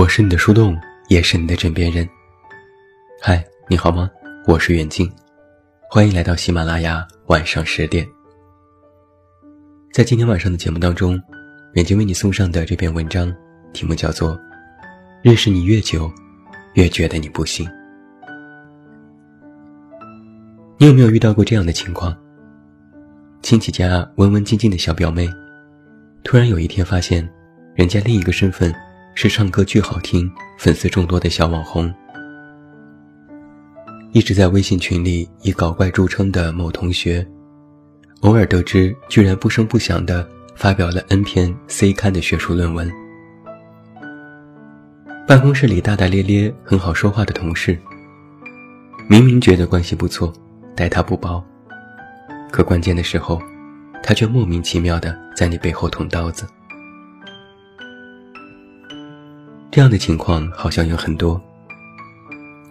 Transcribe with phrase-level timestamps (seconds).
[0.00, 0.74] 我是你的树洞，
[1.08, 2.08] 也是你的枕边人。
[3.20, 4.10] 嗨，你好吗？
[4.46, 5.06] 我是远近，
[5.90, 8.08] 欢迎来到喜马拉雅晚上十点。
[9.92, 11.22] 在今天晚上的节目当中，
[11.74, 13.30] 远近为你送上的这篇文章，
[13.74, 14.30] 题目叫做
[15.20, 16.10] 《认识你越久，
[16.72, 17.66] 越觉得你不行》。
[20.78, 22.16] 你有没有遇到过这样的情况？
[23.42, 25.28] 亲戚家文文静静的小表妹，
[26.24, 27.30] 突然有一天发现，
[27.74, 28.74] 人家另一个身份
[29.14, 31.92] 是唱歌巨好听、粉丝众多的小网红。
[34.12, 37.26] 一直在微信群里以搞怪著称的某同学，
[38.22, 42.90] 偶尔得知居然不声不响地发表了 N 篇 C 刊的学术论文。
[45.28, 47.78] 办公室里大大咧咧、很好说话的同事，
[49.08, 50.32] 明明觉得关系不错，
[50.74, 51.44] 待他不薄。
[52.50, 53.40] 可关键的时候，
[54.02, 56.44] 他却莫名其妙的在你背后捅刀子。
[59.70, 61.40] 这样的情况好像有很多。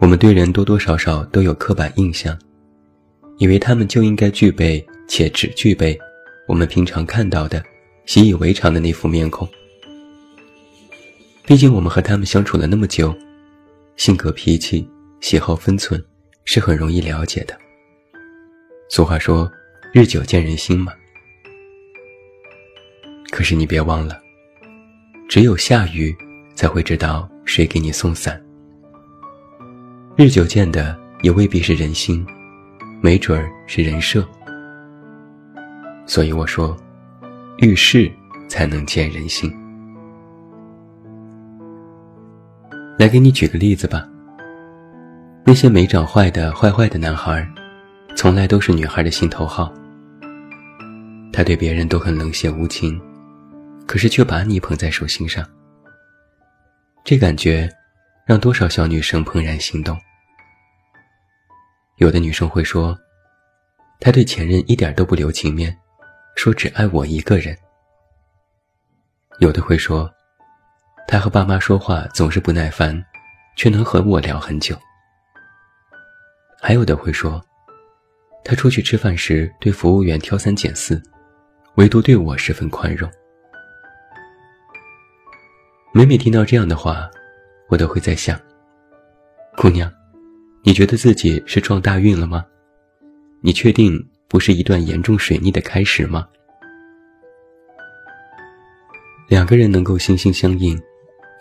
[0.00, 2.36] 我们对人多多少少都有刻板印象，
[3.38, 5.98] 以为他们就应该具备且只具备
[6.46, 7.62] 我们平常看到的、
[8.06, 9.48] 习以为常的那副面孔。
[11.44, 13.14] 毕竟我们和他们相处了那么久，
[13.96, 14.88] 性格、脾气、
[15.20, 16.02] 喜好分寸
[16.44, 17.56] 是很容易了解的。
[18.88, 19.50] 俗话说。
[19.90, 20.92] 日久见人心嘛。
[23.30, 24.20] 可是你别忘了，
[25.30, 26.14] 只有下雨
[26.58, 28.36] 才会知道谁给你送伞。
[30.16, 32.26] 日久见的也未必是人心，
[33.00, 34.26] 没准儿是人设。
[36.04, 36.76] 所以我说，
[37.58, 38.10] 遇事
[38.48, 39.48] 才能见人心。
[42.98, 44.04] 来给你举个例子吧。
[45.44, 47.48] 那些没长坏的坏坏的男孩，
[48.16, 49.72] 从来都是女孩的心头好。
[51.32, 53.00] 他对别人都很冷血无情，
[53.86, 55.46] 可是却把你捧在手心上。
[57.08, 57.66] 这感觉，
[58.26, 59.98] 让多少小女生怦然心动。
[61.96, 62.94] 有的女生会说，
[63.98, 65.74] 他对前任一点都不留情面，
[66.36, 67.56] 说只爱我一个人。
[69.38, 70.06] 有的会说，
[71.06, 73.02] 他和爸妈说话总是不耐烦，
[73.56, 74.78] 却能和我聊很久。
[76.60, 77.42] 还有的会说，
[78.44, 81.02] 他出去吃饭时对服务员挑三拣四。
[81.76, 83.10] 唯独对我十分宽容。
[85.98, 87.10] 每每听到这样的话，
[87.68, 88.40] 我都会在想：
[89.56, 89.92] 姑娘，
[90.62, 92.46] 你觉得自己是撞大运了吗？
[93.42, 96.24] 你确定不是一段严重水逆的开始吗？
[99.26, 100.80] 两个人能够心心相印，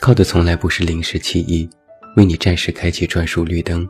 [0.00, 1.68] 靠的从来不是临时起意，
[2.16, 3.86] 为你暂时开启专属绿灯，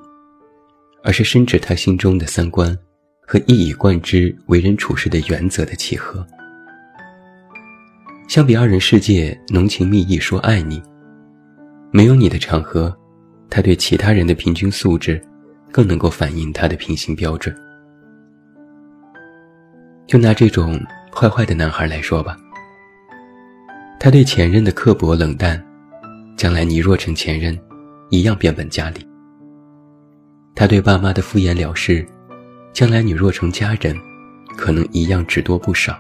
[1.05, 2.77] 而是深知他心中的三观。
[3.21, 6.27] 和一以贯之为人处事的原则的契合。
[8.29, 10.83] 相比二人世界浓情蜜意说爱你，
[11.91, 12.95] 没有你的场合，
[13.49, 15.19] 他对其他人的平均素质，
[15.73, 17.57] 更能够反映他的品行标准。
[20.07, 20.79] 就拿这种
[21.11, 22.37] 坏坏的男孩来说吧，
[23.99, 25.59] 他对前任的刻薄冷淡，
[26.37, 27.59] 将来你若成前任，
[28.11, 29.09] 一样变本加厉。
[30.55, 32.07] 他对爸妈的敷衍了事。
[32.75, 33.97] 将来你若成家人，
[34.57, 35.99] 可能一样只多不少。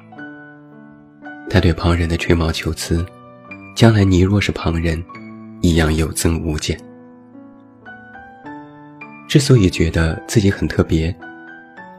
[1.50, 3.04] 他对旁人的吹毛求疵，
[3.74, 5.02] 将来你若是旁人，
[5.62, 6.78] 一样有增无减。
[9.26, 11.14] 之所以觉得自己很特别，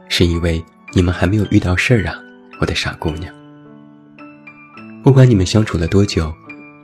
[0.08, 2.20] 是因为你们还没有遇到事儿啊，
[2.60, 3.34] 我的傻姑娘。
[5.02, 6.32] 不管你们相处了多久，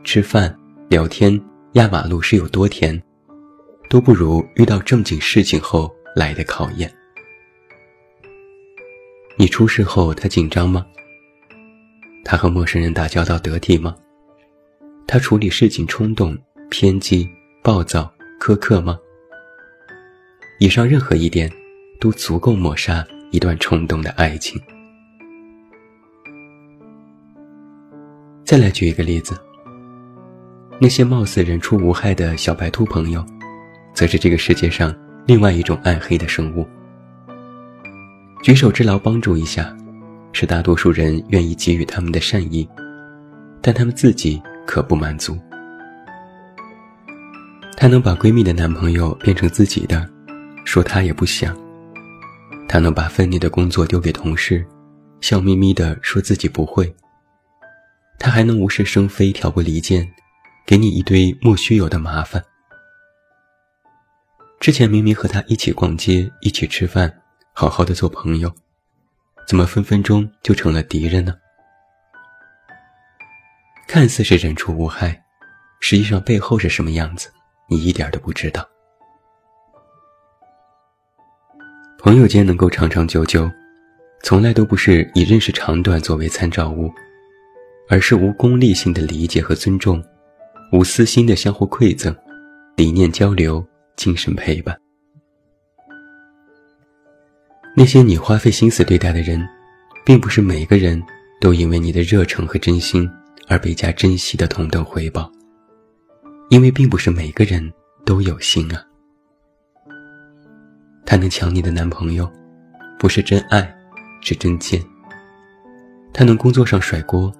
[0.03, 0.55] 吃饭、
[0.89, 1.41] 聊天、
[1.73, 3.01] 压马路是有多甜，
[3.89, 6.93] 都不如遇到正经事情后来的考验。
[9.37, 10.87] 你出事后，他紧张吗？
[12.29, 13.95] 他和陌生人打交道得体吗？
[15.07, 16.37] 他处理事情冲动、
[16.69, 17.31] 偏激、
[17.63, 18.99] 暴躁、苛刻吗？
[20.59, 21.49] 以上任何一点，
[22.01, 24.61] 都足够抹杀一段冲动的爱情。
[28.45, 29.41] 再来举一个例子，
[30.81, 33.25] 那些貌似人畜无害的小白兔朋友，
[33.95, 34.93] 则是这个世界上
[35.29, 36.67] 另外一种暗黑的生物。
[38.43, 39.77] 举手之劳帮助一下，
[40.39, 42.69] 是大多数人愿意给予他们的善意，
[43.63, 45.35] 但他们自己可不满足。
[47.75, 50.07] 她能把闺蜜的男朋友变成自己的，
[50.67, 51.57] 说她也不想；
[52.69, 54.63] 她能把分内的工作丢给同事，
[55.23, 56.85] 笑眯眯地说自己不会；
[58.19, 60.07] 她还能无事生非、挑拨离间，
[60.67, 62.45] 给你一堆莫须有的麻烦。
[64.61, 67.11] 之前明明和她一起逛街，一起吃饭。
[67.55, 68.53] 好好的做朋友，
[69.47, 71.35] 怎么分分钟就成了敌人呢？
[73.87, 75.23] 看似是人畜无害，
[75.81, 77.31] 实际上背后是什么样子，
[77.69, 78.69] 你一点都不知道。
[81.99, 83.51] 朋友间能够长长久久，
[84.23, 86.93] 从来都不是以认识长短作为参照物，
[87.89, 90.05] 而是无功利性的理解和尊重，
[90.73, 92.15] 无私心的相互馈赠，
[92.77, 93.65] 理念交流，
[93.95, 94.77] 精神陪伴。
[97.79, 99.47] 那些你花费心思对待的人，
[100.03, 101.01] 并不是每个人
[101.39, 103.07] 都因为你的热诚和真心
[103.49, 105.31] 而倍加珍惜的同等回报，
[106.49, 107.71] 因为并不是每个人
[108.07, 108.83] 都有心啊。
[111.05, 112.27] 他能抢你的男朋友，
[112.99, 113.77] 不是真爱，
[114.23, 114.83] 是真贱。
[116.15, 117.31] 他能工作上甩锅，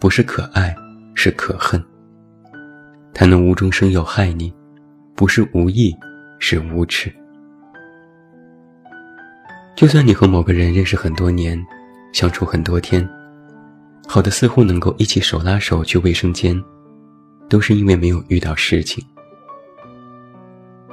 [0.00, 0.74] 不是可爱，
[1.14, 1.80] 是可恨。
[3.14, 4.52] 他能无中生有害你，
[5.14, 5.96] 不是无意，
[6.40, 7.14] 是无耻。
[9.76, 11.62] 就算你和某个人认识很多年，
[12.12, 13.06] 相处很多天，
[14.06, 16.62] 好的似乎能够一起手拉手去卫生间，
[17.48, 19.04] 都是因为没有遇到事情。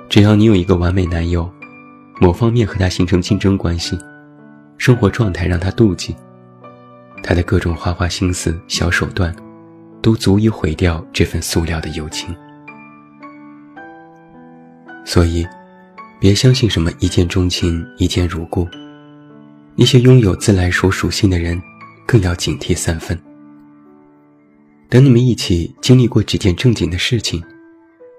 [0.09, 1.51] 只要你有一个完美男友。
[2.19, 3.97] 某方面和他形成竞争关系，
[4.77, 6.15] 生活状态让他妒忌，
[7.23, 9.35] 他的各种花花心思、小手段，
[10.03, 12.35] 都足以毁掉这份塑料的友情。
[15.03, 15.43] 所以，
[16.21, 18.67] 别相信什么一见钟情、一见如故，
[19.75, 21.59] 那些拥有自来熟属性的人，
[22.05, 23.19] 更要警惕三分。
[24.87, 27.43] 等你们一起经历过几件正经的事情，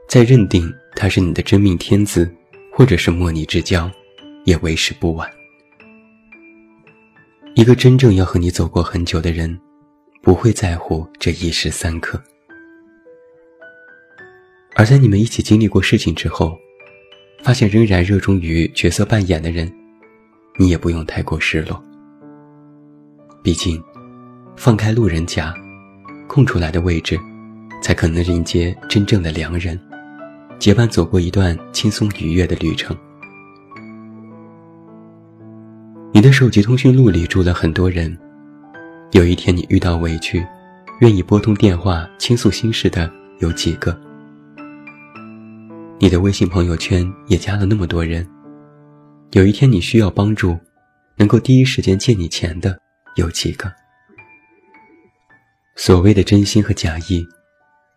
[0.09, 2.29] 再认定他是你的真命天子。
[2.75, 3.91] 或者是莫逆之交，
[4.47, 5.31] 也为时不晚。
[7.55, 9.61] 一个真正要和你走过很久的人，
[10.23, 12.19] 不会在乎这一时三刻。
[14.75, 16.59] 而在你们一起经历过事情之后，
[17.43, 19.71] 发现仍然热衷于角色扮演的人，
[20.57, 21.83] 你也不用太过失落。
[23.43, 23.83] 毕竟，
[24.57, 25.53] 放开路人甲，
[26.29, 27.19] 空出来的位置，
[27.83, 29.79] 才可能迎接真正的良人。
[30.61, 32.97] 结伴走过一段轻松愉悦的旅程。
[36.13, 38.17] 你的手机通讯录里住了很多人，
[39.11, 40.47] 有一天你遇到委屈，
[41.01, 43.11] 愿意拨通电话倾诉心事的
[43.41, 44.01] 有几个？
[46.03, 48.29] 你的微信朋友圈也加了那么多人，
[49.35, 50.59] 有一天你需要帮助，
[51.15, 52.77] 能够第一时间借你钱的
[53.15, 53.73] 有几个？
[55.77, 57.25] 所谓的真心和假意，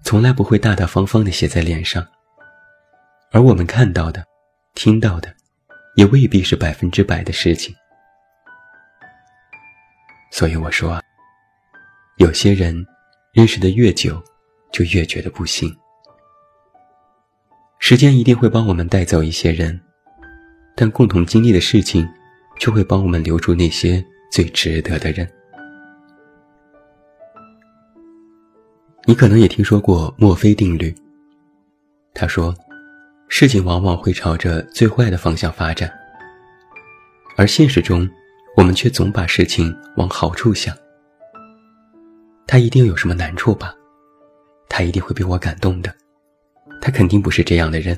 [0.04, 2.06] 从来不会大大方方的写在脸上。
[3.32, 4.24] 而我们看到的、
[4.76, 5.34] 听到的，
[5.96, 7.74] 也未必是百分之百的事情。
[10.32, 11.02] 所以我说啊，
[12.18, 12.86] 有些人
[13.34, 14.24] 认识的越久，
[14.72, 15.76] 就越觉得不行。
[17.80, 19.80] 时间一定会帮我们带走一些人，
[20.76, 22.08] 但共同经历的事情，
[22.60, 25.28] 就会帮我们留住那些最值得的人。
[29.06, 30.94] 你可能也听说过墨菲定律，
[32.14, 32.56] 他说。
[33.28, 35.92] 事情往往会朝着最坏的方向发展，
[37.36, 38.08] 而现实中，
[38.56, 40.74] 我们却总把事情往好处想。
[42.46, 43.74] 他一定有什么难处吧？
[44.70, 45.94] 他一定会被我感动的。
[46.82, 47.98] 他肯定不是这样的人。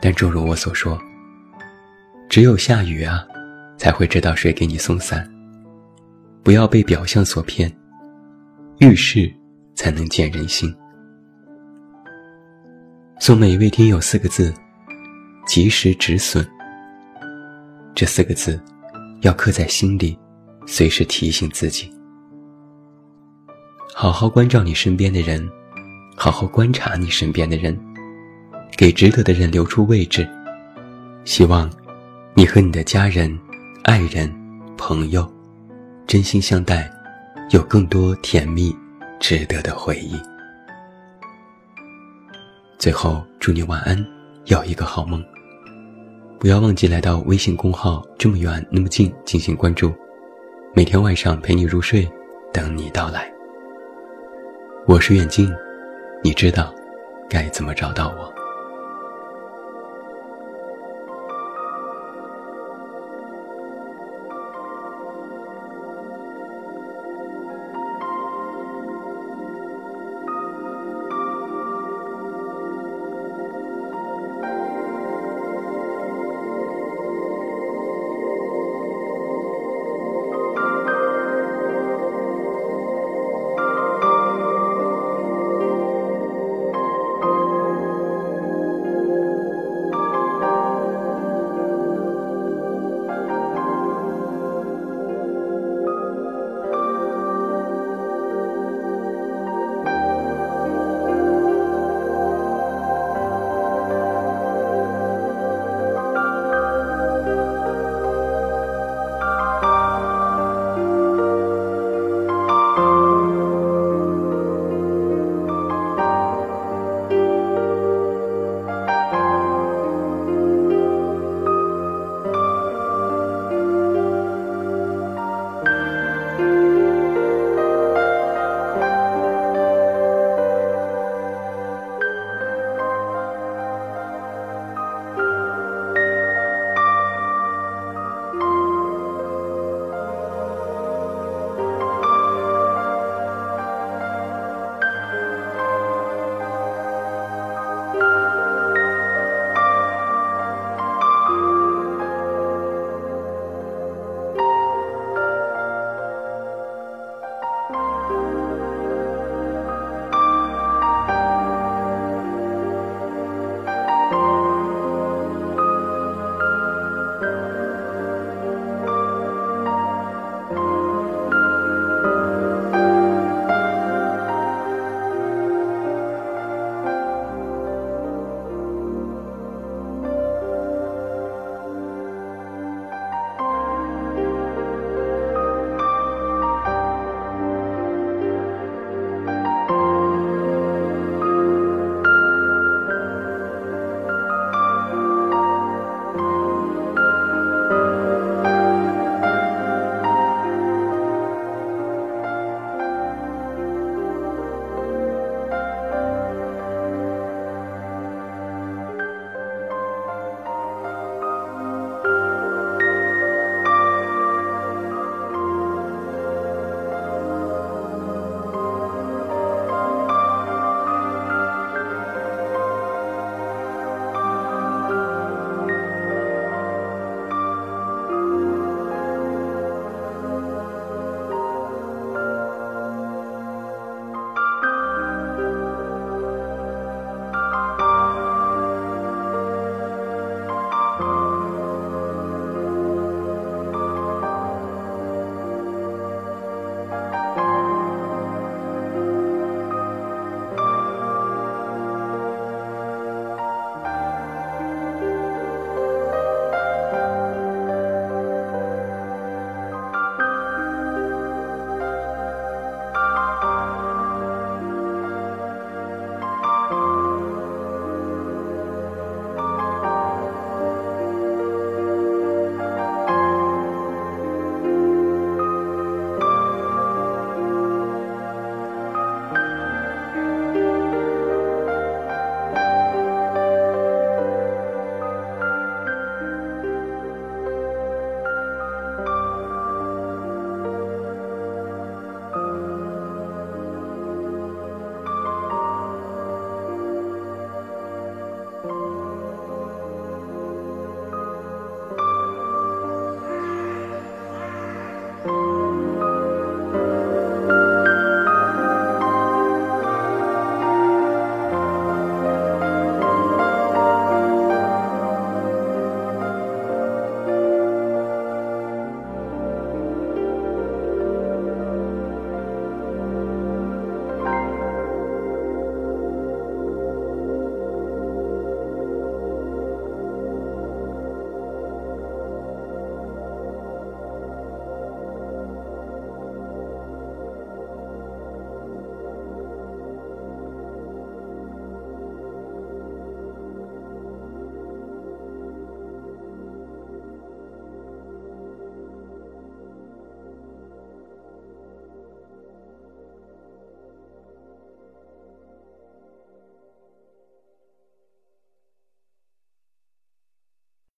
[0.00, 1.00] 但正如我所说，
[2.28, 3.26] 只有下雨啊，
[3.78, 5.28] 才会知道谁给你送伞。
[6.42, 7.74] 不要被表象所骗，
[8.80, 9.32] 遇事
[9.74, 10.74] 才能见人心。
[13.18, 14.52] 送每一位听友四个字：
[15.46, 16.46] 及时止损。
[17.94, 18.60] 这四个字
[19.22, 20.18] 要刻在心里，
[20.66, 21.90] 随时提醒自己。
[23.94, 25.48] 好好关照你身边的人，
[26.16, 27.78] 好好观察你身边的人，
[28.76, 30.28] 给值得的人留出位置。
[31.24, 31.70] 希望
[32.34, 33.36] 你和你的家人、
[33.82, 34.32] 爱人、
[34.76, 35.30] 朋友
[36.06, 36.90] 真心相待，
[37.50, 38.74] 有更多甜蜜、
[39.18, 40.20] 值得的回忆。
[42.78, 43.96] 最后，祝你晚安，
[44.46, 45.24] 有一个好梦。
[46.38, 49.92] 不要忘记来到微信公号“这么远那么近”进行关注，
[50.74, 52.06] 每天晚上陪你入睡，
[52.52, 53.32] 等你到来。
[54.86, 55.50] 我是远近，
[56.24, 56.74] 你知道
[57.28, 58.33] 该怎么找到我。